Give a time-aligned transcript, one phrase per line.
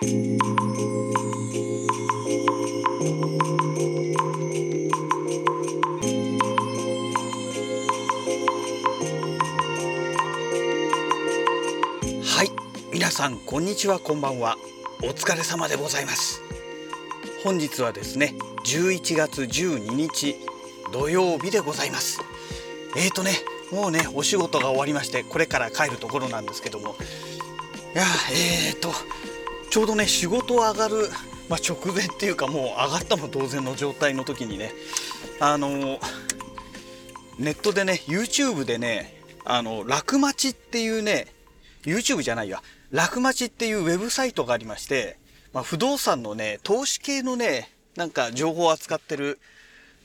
[0.00, 0.06] はい
[12.92, 14.56] 皆さんこんにちはこんばんは。
[15.02, 16.42] お疲れ様でございます。
[17.42, 18.34] 本日はですね
[18.64, 20.36] 11月12日
[20.92, 22.20] 土曜日でございます。
[22.96, 23.32] えーとね
[23.72, 26.94] もうねお仕事が終わりましてこれから帰るところなんですけども。
[27.96, 28.92] いやえーと
[29.70, 31.08] ちょうどね仕事上がる、
[31.48, 34.72] まあ、直前っていうかもう上がったも同然の状態の時にね
[35.40, 35.98] あの
[37.38, 41.26] ネットでね YouTube でねあの楽町っていうね
[41.82, 45.18] YouTube じゃないや楽町っていうウェブサイトがありまして、
[45.52, 49.38] まあ、不動産のね投資系のねなんか情報を扱ってる、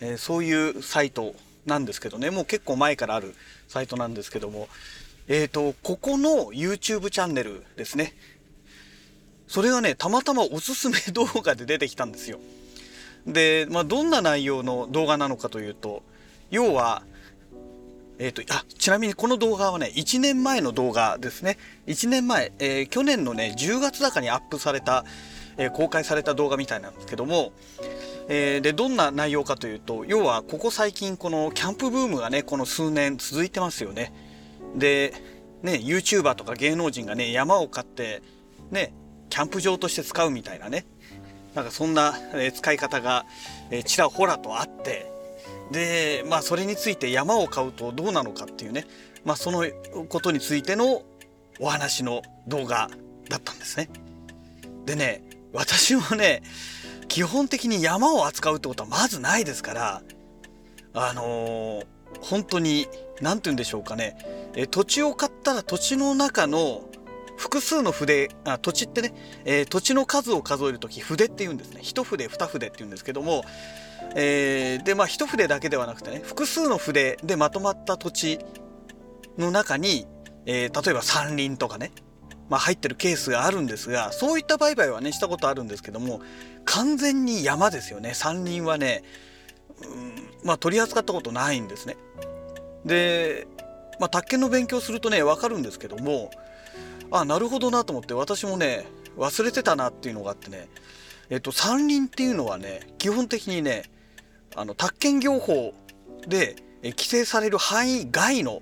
[0.02, 3.34] えーそういうサイトなんですけどねもう結構前からある
[3.70, 4.68] サイトなんですけども
[5.30, 8.14] えっ、とここの YouTube チャンネルですね。
[9.48, 12.40] それがねたまたまおすすめ動画で出てきたんですよ。
[13.26, 16.04] で、まあ、どんな内容の動画なのかというと
[16.52, 17.04] 要は
[18.20, 21.58] えー、とあちなみにこの動画はね1年前の動画ですね。
[21.88, 25.04] 1年前、えー去年のね10月高にアップされた、
[25.58, 27.54] えー公開された動画みたいなんですけども、
[28.30, 34.14] えーでどんな内容かというと要はここ最近このキャンプブームがねこの数年続いてますよね。
[34.76, 35.14] で
[35.64, 38.22] ね YouTuber とか芸能人がね山を買って
[38.70, 38.94] ね
[39.34, 40.86] キャンプ場として使うみたいなね。
[41.56, 43.26] なんかそんな、え使い方が、
[43.72, 45.12] えちらほらとあって。
[45.72, 48.86] でまあそれについて山を買うとどうなのかっていうね。
[49.26, 49.64] まあその
[50.08, 51.02] ことについての
[51.60, 52.92] お話の動画
[53.28, 53.90] だったんですね。
[54.86, 56.44] でね私もね
[57.08, 60.04] 基本的に山を扱うってことはまずないですから
[60.94, 61.86] あのー
[62.22, 62.88] 本当に
[63.20, 64.16] 何て言うんでしょうかね。
[64.56, 66.84] え土地を買ったら土地の中の
[67.44, 69.14] 複数の筆あ土地ってね、
[69.44, 73.44] えー土地の数を数える時筆って言うんですね一筆二筆って言うんですけども
[74.16, 78.40] えーでまあ一筆だけではなくてね複数の筆でまとまった土地
[79.38, 80.08] の中に、
[80.46, 81.92] えー例えば山林とかね、
[82.50, 86.22] まあ、入ってるケースがあるんですがそういった売買はねしたことあるんですけども
[86.64, 89.04] 完全に山ですよね山林はね、
[89.82, 91.98] うんまあ、取り扱ったことないんですね。
[92.86, 93.48] で、
[94.00, 96.32] まあ、宅建の勉強するとね分かるんですけども
[97.14, 98.86] あなるほどなと思って私もね
[99.18, 100.68] 忘れてたなっていうのがあってね
[101.30, 103.84] えっと山林っていうのはね基本的にね
[104.56, 105.74] あの宅建業法
[106.28, 108.60] で規制される範囲外の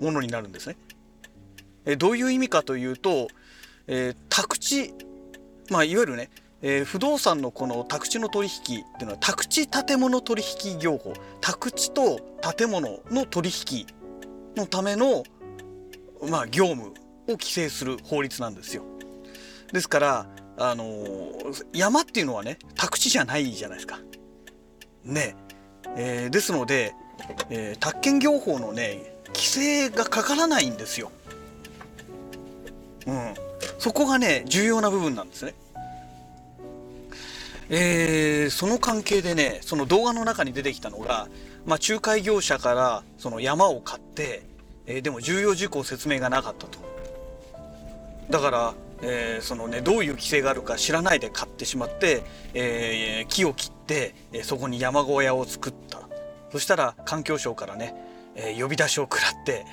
[0.00, 0.76] ものになるんですね。
[1.86, 3.28] えどういう意味かというと、
[3.86, 4.94] えー宅地
[5.70, 12.20] まあいわゆるね、えー不動産のこの宅地の取引っていうのは宅地建物取引業法宅地と
[12.56, 13.86] 建物の取引
[14.56, 15.24] のための
[16.28, 16.92] まあ業務
[17.26, 18.82] を規制する法律なんですよ。
[19.72, 20.26] ですから
[20.56, 23.98] あのー山っていうのはね宅地じゃないじゃないですか。
[25.04, 25.36] ね
[25.96, 26.94] えーですので、
[27.50, 31.10] えー宅建業法のね規制がかからないんですよ。
[33.06, 33.34] うん、
[33.78, 35.54] そこがね重要な部分なんですね。
[37.68, 41.28] えーその関係でねその動画の中に出てきたのが、
[41.66, 44.42] まあ、仲介業者からその山を買って、
[44.86, 46.93] えーでも重要事項説明がなかったと。
[48.30, 52.22] だから、えーそのねどういう規制があるか知らないで買ってしまって、
[52.54, 56.00] えー木を切って、えーそこに山小屋を作った
[56.52, 57.94] そしたら環境省からね、
[58.34, 59.66] えー呼び出しを食らって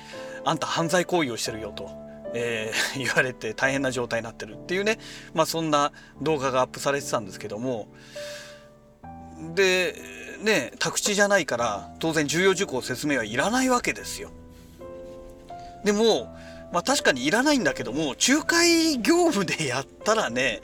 [0.44, 1.90] あんた犯罪行為をしてるよと、
[2.34, 4.98] えー 言われて大変な状態になってるっていうね
[5.34, 7.88] まあそんな動画がアップされてたんですけども
[9.54, 9.94] で
[10.42, 14.30] ね宅地じゃないから当然重要事項説明はいらないわけですよ。
[15.84, 16.36] でも
[16.72, 20.60] まあ確かにいらないんだけども仲介業務でやったらね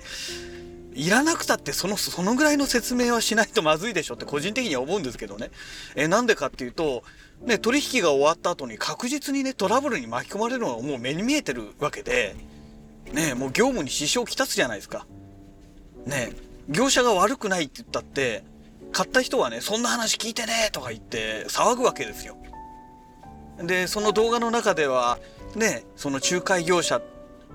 [0.95, 5.51] いらなくたってそのそのぐらいの説明はしないとまずいでしょって個人的には思うんですけどね。
[5.95, 7.05] えなんでかっていうと、
[7.43, 12.35] ね、取引が終わった後に確実にねトラブルに巻き込まれるのはもう目に見えてるわけで、
[13.13, 15.07] ね、もう業務に支障をきたすじゃないですか。
[16.05, 16.33] ね
[16.69, 18.43] 業者が悪くないって言ったって
[18.91, 22.37] 買った人はねそんな話聞いてねとか言って騒ぐわけですよ。
[23.63, 25.19] でその動画の中では
[25.55, 27.01] ねその仲介業者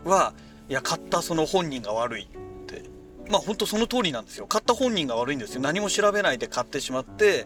[0.04, 0.34] は
[0.70, 2.28] いや買ったその本人が悪いっ
[2.68, 2.84] て。
[3.30, 4.48] まあ本当その通りなんですよ。
[4.48, 5.62] 買った本人が悪いんですよ。
[5.62, 7.46] 何も調べないで買ってしまって、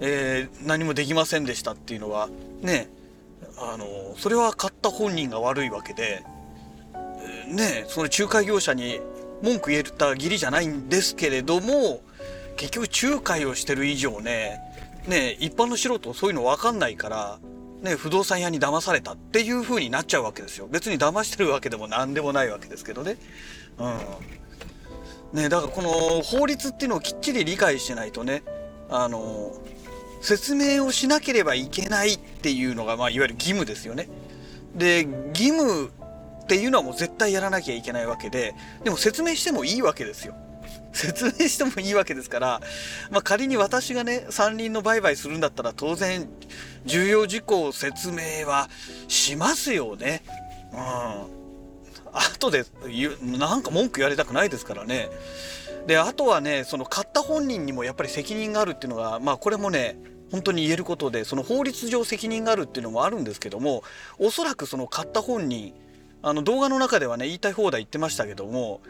[0.00, 2.28] えー何もできませんでしたっていうのは
[2.62, 2.88] ね
[3.58, 3.86] あの
[4.16, 6.24] それは買った本人が悪いわけで、
[6.94, 9.00] えーねその仲介業者に
[9.42, 12.00] 文句言えた義理じゃないんですけれども
[12.56, 14.60] 結局仲介をしてる以上ね
[15.06, 17.38] ね一般の素人そういうの分かんないから
[17.84, 23.18] ね、不動産屋に騙されたっていう風になっちゃうわけですよ別に騙してるわけでも何でもないわけですけどね。
[23.78, 25.90] うん、ね、だからこの
[26.22, 28.42] 法律っていうのをきっちり理解してないとね、
[28.88, 29.52] あの、
[30.22, 34.08] 説明をしなければいけないっていうのが、まあ、いわゆる義務ですよね。
[34.74, 40.34] で、義務っていうのはもう絶対やらなきゃいけないわけで、でも説明してもいいわけですよ。
[40.94, 42.60] 説明してもいいわけですから、
[43.10, 46.28] まあ、仮に私がね、山林の売買するんだったら当然、
[46.86, 48.68] 重要事項説明は
[49.08, 50.22] しますよね。
[50.72, 51.44] うん。
[52.14, 52.64] 後で
[53.22, 55.10] なんか文句言われたくないですからね。
[55.86, 59.96] であとはねその買った本人にもやっぱり責任があるっていうのがまあこれもね
[60.30, 63.82] 本当に言えることでその法律上責任があるっていうのもあるんですけども
[64.18, 65.74] おそらくその買った本人
[66.22, 68.80] あの動画の中ではね言いたい放題言ってましたけども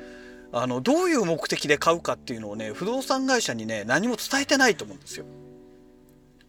[0.57, 5.27] あのどういう目的で買うかっていうのをね不動産会社にね何も伝えてないと思うんですよ。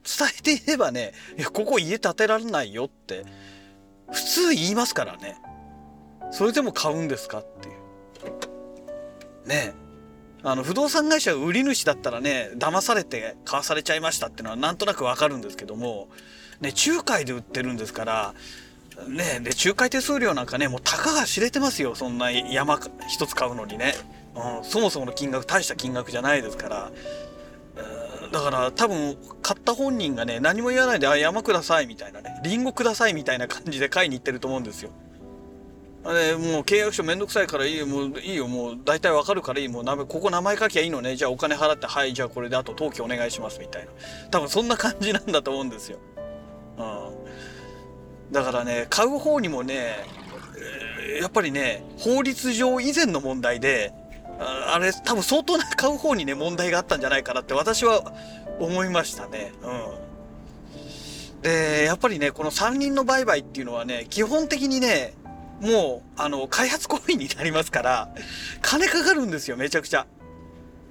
[0.04, 3.26] 伝えていればね「いやここ家建てられないよ」って
[4.12, 5.38] 普通言いますからね。
[6.32, 9.48] それでも買うんですかっていう。
[9.48, 9.74] ね
[10.44, 16.10] あの不動産会社売り主だったらね騙されて買わされちゃいましたっていうのはなんとなくわかるんですけども、
[16.62, 18.36] ね、仲介で売ってるんですから
[19.08, 23.94] ねで仲介手数料なんかねもうたかが知れてますよそんな山一つ買うのにね、
[24.36, 26.92] うん、そもそもの金額大した金額じゃないですから。
[28.32, 34.90] だから多分買った本人がね何も言わないで「あ山ください」みたいなね「りんごください」みたいな感じで買いに行ってると思うんですよ。
[36.04, 41.16] あれもう契約書めんどくさいからいいよもういいよもう大体わかるからいいもうここ名前書きゃいいのね。
[41.16, 43.92] じゃあお金払ってはいじゃあこれであと登記お願いしますみたいな。
[44.32, 45.98] 多分そんな感じなんだと思うんですよ、
[48.32, 49.96] だからね買う方にもね
[51.20, 53.94] やっぱりね法律上以前の問題で
[54.40, 58.14] あれ多分相当な買う方にね問題があったんじゃないかなって私は
[58.60, 59.54] 思いましたね。
[59.62, 61.42] うん。
[61.42, 65.14] でやっぱりねこの3人の売買っていうのはね基本的にね
[65.62, 68.10] もう、あの、開発行為になりますから、
[68.62, 70.06] 金かかるんですよ、めちゃくちゃ。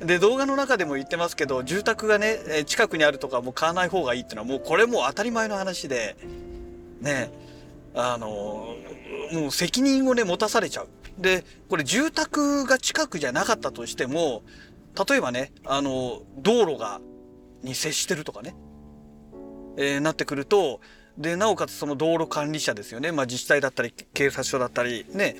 [0.00, 6.16] で、動画の中でも言ってますけど、住宅がね、近くにあるとかもう買わない方がいいっていうのは、もうこれもう当たり前の話で、
[7.04, 7.30] ね、
[7.94, 8.74] あの、
[9.32, 10.88] もう責任をね、持たされちゃう。
[11.18, 14.42] で、これ住宅が近くじゃなかったとしても、
[15.08, 17.00] 例えばね、あの、道路が、
[17.62, 18.54] に接してるとかね、
[19.76, 20.80] えー、なってくると、
[21.16, 25.36] でなおかつその道路管理者ですよね、まあ、自治体だったり警察署だったりね、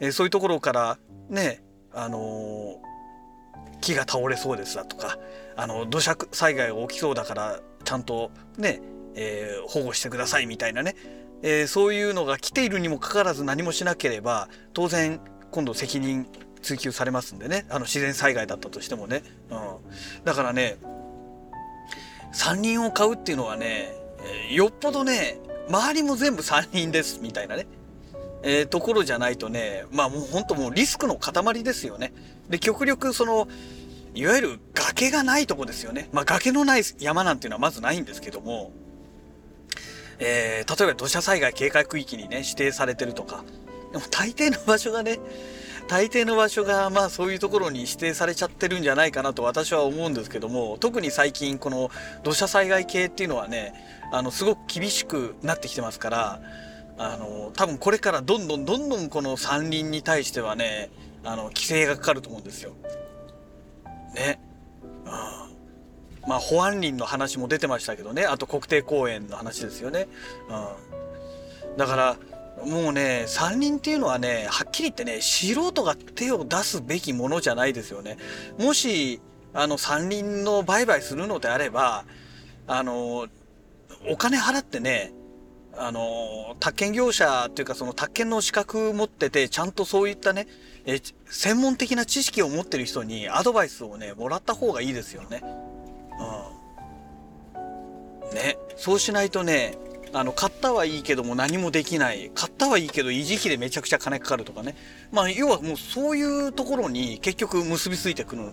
[0.00, 1.60] えー、そういうところからね
[1.92, 5.18] あのー、木が倒れそうですだとか
[5.56, 8.80] あの土砂災害が起きそうだからちゃんとね、
[9.20, 10.94] えー、保護してくださいみたいなね、
[11.42, 15.20] えそういうのが来ているにもかかわらず何もしなければ当然
[15.50, 16.26] 今度責任
[16.62, 17.66] 追及されますんでね。
[17.70, 20.78] あの自然災害だったとしてもね、うん、だからね
[22.32, 25.38] 山林を買うっていうのはねえー、よっぽどね、
[25.68, 27.66] 周りも全部3人ですみたいなね、
[28.42, 32.12] えー、ところじゃないとね、まあもう本当もうリスクの塊ですよね。
[32.48, 33.48] で、極力その、
[34.14, 36.08] いわゆる崖がないとこですよね。
[36.12, 38.72] まあ崖のない山なんていうのはまずないんですけども、
[40.20, 43.44] えー、例えば土砂災害警戒区域にね、指定されてるとか、
[43.92, 45.18] でも大抵の場所がね、
[45.88, 51.90] 大抵の場所がまあそういうところに指定されちゃってるんじゃないかなと私は思うんですけども特に最近この
[52.22, 53.72] 土砂災害系っていうのはね
[54.12, 56.40] あのすごく厳しくなってきてますから
[56.98, 60.90] あの多分これからどんどんどんどんこの山林に対してはね
[61.24, 62.72] あの規制がかかると思うんですよ。
[64.14, 64.40] ね。
[65.06, 65.47] うん、
[66.26, 70.08] まあ保安林の話も出てましたけどねあと国定公園の話ですよね。
[70.48, 72.16] うん、だから
[72.64, 78.16] もうね、山林っていうのはね、はっきり言ってね、素人が手を出すべきものじゃないですよね。
[78.58, 79.20] もし、
[79.54, 82.04] あの、山林の売買するのであれば、
[82.66, 83.26] あの、
[84.08, 85.12] お金払ってね、
[85.76, 90.48] あの、宅建業者っていうかその宅建の資格持ってて、ちゃんとそういったね、
[90.84, 95.42] え、専門的な知識を持ってる人にアドバイスをね、もらった方がいいですよね。
[98.32, 98.58] ね。
[98.76, 99.76] そうしないとね、
[100.12, 102.30] あの買ったはいいけども何もできない。
[102.34, 104.76] 買ったはいいけど維持費でめちゃくちゃ金かかるとかね。
[105.12, 108.52] まあ要はもうそういうところに結局結びついてくる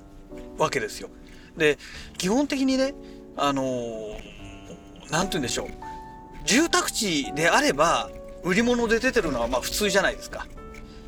[0.57, 1.09] わけですよ。
[1.57, 1.77] で
[2.17, 2.93] 基本的にね
[3.37, 4.17] あの
[5.11, 5.67] 何て言うんでしょう。
[6.45, 8.09] 住宅地であれば
[8.43, 10.47] 売り物で出てるのはまあ普通じゃないですか。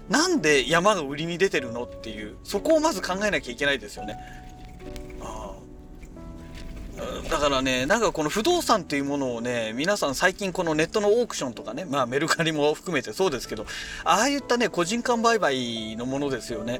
[0.09, 4.17] なんで山が売りに出てるのっていうそこをまず考えなきゃいけないですよね。
[7.29, 13.65] だからね、なんかこの不動産っていうものをね、皆さん最近このネットのオークションとかね、まあメルカリも含めてそうですけど、
[14.03, 16.79] ああいったね、個人間売買のものですよね。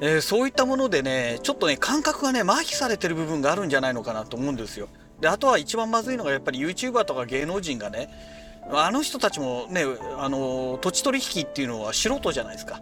[0.00, 4.88] えー、そういったものでね、ちょっとね、感覚がね、麻痺されてる部分があるんじゃないのかなと思うんですよ。
[5.20, 8.08] で、あとは一番まずいのがやっぱり YouTuber とか芸能人がね、
[8.70, 9.84] あの人たちもね、
[10.18, 12.80] あの、土地取引っていうのは素人じゃないですか。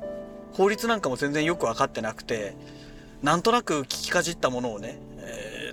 [0.53, 2.55] 法律なんかも全然よく分かってなくて、
[3.23, 4.99] なんとなく聞きかじったものをね、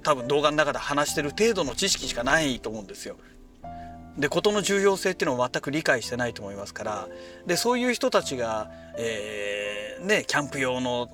[0.08, 3.18] 多分動画の中で話してる程度の知識しかないと思うんですよ。
[4.18, 7.08] で事の重要性っていうのを全く理解してないと思いますから
[7.46, 11.10] でそういう人たちが、えー、ね、キャンプ用の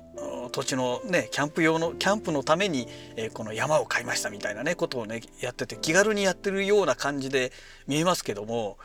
[0.54, 7.50] 土地のねキャンプ用のキャンプのために、えー、この山を買いましたみたいなねことをねやってて気軽にやってるような感じで
[7.88, 8.78] 見えますけども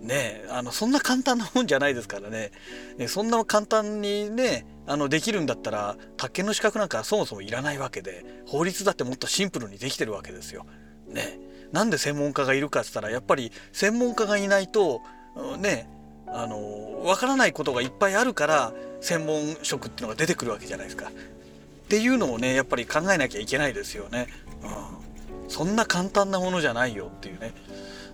[0.00, 2.52] ねあのそんな簡単なもんじゃないですからね
[3.08, 10.66] そんな簡単にねあのできるんだったら宅建の資格なんかそもそもいらないわけで法律だってもっとシンプルにできてるわけですよ。
[11.08, 11.40] ね
[11.72, 15.02] なんで専門家がいるかっつったらやっぱり専門家がいないと
[15.58, 15.90] ね
[16.32, 21.08] あのわからないことがいっぱいあるから専門職っていうのが出てくるわけじゃないですか。
[21.08, 21.10] っ
[21.88, 24.26] ていうのをねやっぱり考えなきゃいけないですよね。
[24.62, 27.52] うん、そんな簡単なものじゃないよっていうね。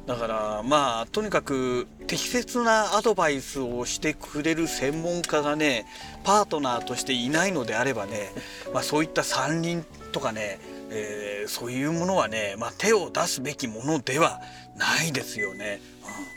[0.07, 5.87] だからまあとにかく適切なアドバイスをしてくれる専門家がね
[6.25, 8.31] パートナーとしていないのであればね、
[8.75, 14.41] まあ、そういった山林とかねえー、そういうものはね、まあ、手を出すべきものでは
[14.77, 15.81] ないですよね。
[16.05, 16.34] うん、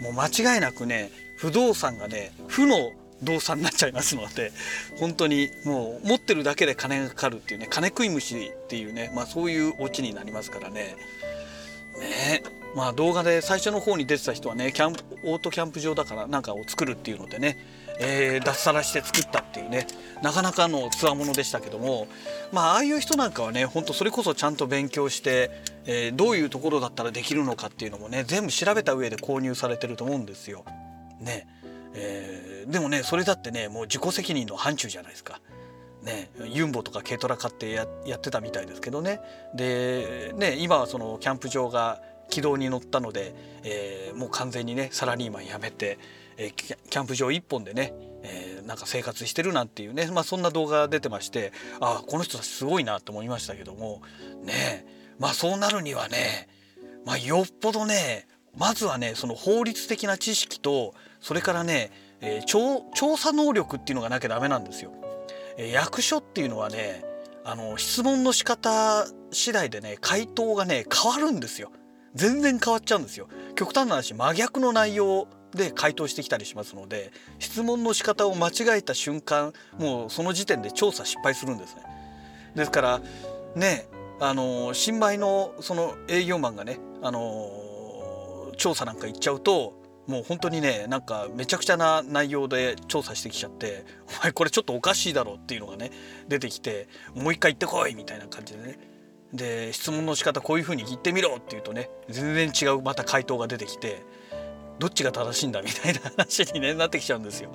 [0.00, 4.52] もう間違いなくね不動産がね負の動産になっちゃいますので
[4.96, 10.96] 本当にもう持ってるだけで金がかかるっていうね金食い虫っていうね、まあ、そういうオチになりますからね。
[11.98, 12.42] ね
[12.74, 17.56] まあ動画で最初の方に出てた人はねキャンプオートキャンプ場だからなんかを作るっていうのでね
[17.98, 19.86] えー、脱サラして作ったっていうね
[20.22, 22.06] なかなかのつわものでしたけども
[22.52, 25.50] まあああいう人なんかはねほんとそれこそちゃんと勉強して、
[25.86, 30.64] えー、どういうところだったらできるのかっていうのもね全部調べた上で購入されてると思うんですよ。
[31.20, 31.46] ね
[31.96, 35.40] えー、でもねそれだってねもう自己責任の範疇じゃないですか。
[36.02, 39.20] ね、ユンボとか軽トラ買ってやってたみたいですけどね
[39.54, 45.98] でね今はそのキャンプ場が軌道に乗ったので、えー、もう完全にねサラリーマン辞めて、
[46.36, 54.02] えー、キャンプ場1本でね、えー、なんか生活してるなんていうね、まあ、そんな動画が出てましてああこの人たちすごいなと思いましたけども
[54.42, 54.86] ね
[55.18, 56.48] まあそうなるにはね、
[57.04, 58.26] まあ、よっぽどね
[58.56, 64.92] まずはねその法律的な知識とそれからね、えー、調調査能力っていうのがなきゃダメなんですよ。
[65.56, 67.04] えー、役所っていうのはね
[67.44, 71.70] あの質問の仕方次第でね回答がね変わるんですよ。
[72.14, 73.28] 全然変わっちゃうんですよ。
[73.56, 75.26] 極端な話真逆の内容
[75.56, 81.82] で回答してきたりしますので質問の仕方を間違えた瞬間もうその時点で調査失敗するんですね。
[82.54, 83.00] ですから
[83.56, 83.88] ね
[84.20, 89.74] あの新米のその営業マンがねあの調査なんか行っちゃうと
[90.06, 93.84] もう本当にねなんかめちゃくちゃな内容で調査してきちゃって
[94.20, 95.90] 「お前これちょっとおかしいだろ」っていうのがね
[96.28, 98.78] 出てきて「もう一回行ってこい」みたいな感じでね
[99.32, 104.02] で質問の仕方こういうふうに言ってみろって言うとね全然違うまた回答が出てきて
[104.78, 107.50] どっちが正しいんだみたいな話に、ね、なってきちゃうんですよ。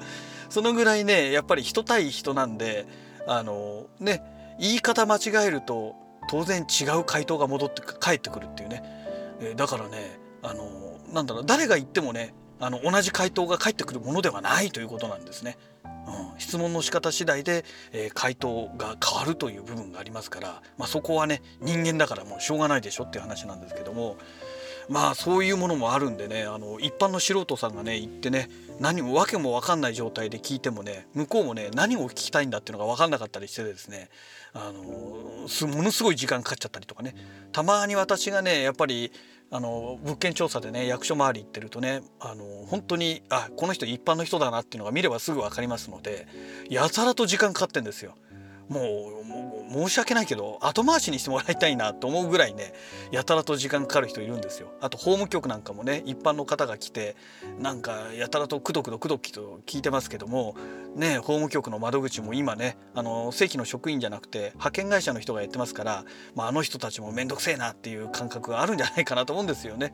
[0.49, 2.87] そのぐらいねやっぱり人対人なんで
[3.27, 4.23] あのね
[4.59, 5.95] 言い方間違えると
[6.29, 8.83] 当然違う回答が戻って返ってくるっていうね、
[9.41, 15.57] えだからねあのなんだろう誰が言ってもねあの同じ回答が返ってくるものではないということなんですね。
[15.83, 24.17] うん、質問の仕方次第で、えー、回答が変わるという部分がありますから、まあ、そこはね人間だからもうしょうがないでしょっていう話なんですけども
[24.89, 34.09] まあそういうものもあるんでねあの一般の素人さんがね行ってね何も訳も分かんない状態で聞いてもね向こうもね何を聞きたいんだっていうのが分かんなかったりしてですね
[34.53, 37.15] あのものすごい時間かかっちゃったりとかね
[37.51, 39.11] たまに私がねやっぱり
[39.51, 46.27] あの物件調査でね役所周り行ってるとねあの本当にあこの人一般の人だなっていうのが見ればすぐ分かりますので
[46.69, 48.15] やたらと時間かかってんですよ。
[48.69, 49.23] も
[49.69, 52.73] う申し訳ないけど後回しにしてもらいたいなと思うぐらいね
[53.11, 54.71] やたらと時間かかる人いるんですよ。
[54.81, 57.15] あと法務局なんかもね一般の方が来て
[57.59, 60.55] なんかやたらとくどくどくどきと聞いてますけども
[60.95, 69.93] ね法務局の窓口も今ねあの正規の職員じゃなくて派遣会社の人がやってますから、まあ、あの人たちも面倒くせえなっていう感覚があるんじゃないかなと思うんですよね。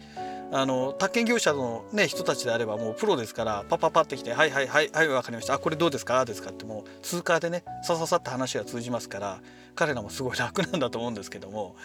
[0.51, 9.41] あの宅建業者の、ね、人たちであればもうプロですからパパパってきて「はいはいはいはい分かりましたあこれどうですか?」ですかってもう通過でねさささって話が通じますから
[9.75, 11.75] 彼らもすごい楽なんだと思うんですけども。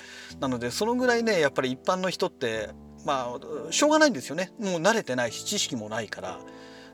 [0.40, 2.70] なのでそのぐらいねやっぱり一般の人って
[3.04, 4.52] まあしょうがないんですよね。
[4.58, 6.40] もう慣れてないし知識もないから。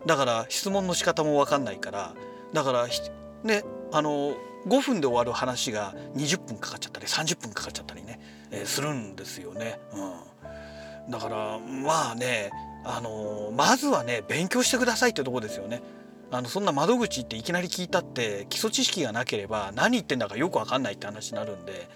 [0.06, 2.14] だから質問の仕方も分かんないから。
[2.52, 2.86] だから
[3.44, 3.62] ね
[3.92, 4.34] あの
[4.66, 9.78] 5分で終わる話が20分かかっちゃったり30分かかっちゃったりね、えー、するんですよね。
[9.92, 11.10] うん。
[11.10, 12.50] だからまあね
[12.84, 15.82] あのまずはね勉強してくださいってとこですよね。
[16.30, 21.88] あのそんな窓口っていきなり聞いたって基礎知識がなければ何言ってんだかよく分かんないって話になるんで。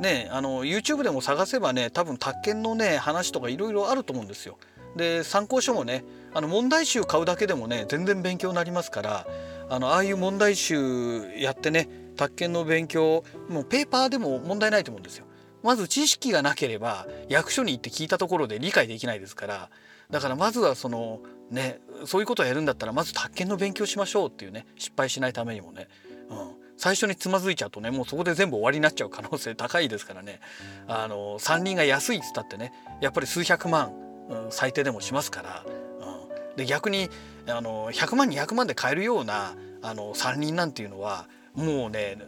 [0.00, 4.58] ね、あの YouTube でも探せばね多分宅建のね話とかいろいろあると思うんですよ。
[4.94, 9.26] で参考書もねあの問題集買うだけでもね全然勉強になりますから
[9.68, 15.26] あのああいう問題集やってね宅建の勉強もうペーパーでも問題ないと思うんですよ。
[15.62, 19.70] まず知識がなければ役所に行って聞いたところで理解できないですから
[20.10, 25.88] だからまずはそのねそういうことをやるんだったらまず宅建の勉強しましょうっていうね失敗しないためにもね、
[26.30, 30.40] うん、最初につまずいちゃうとねもうそこで全部終わりになっちゃう可能性高いですからね。
[30.88, 33.92] あの山林が安いっつったってねやっぱり数百万、
[34.28, 37.08] うん、最低でもしますから、うん、で逆に
[37.48, 42.18] あの100万200万で買えるようなあの山林なんていうのはもうね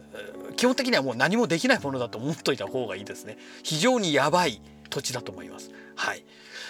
[0.55, 3.37] 基本的にはもう何もできないものだと思っといた方がいいですね。
[3.63, 4.61] 非常にやばい。
[4.99, 5.71] 土地だと思います。
[5.95, 6.25] はい、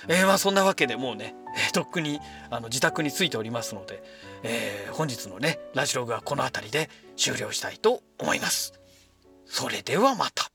[0.07, 1.35] えー、まあそんなわけでもうね
[1.73, 2.19] とっくに
[2.49, 4.03] あの自宅に着いておりますので、
[4.43, 8.73] えー、本日のねラジログはこの辺りで終了したいと思います。
[9.45, 10.48] それではまた。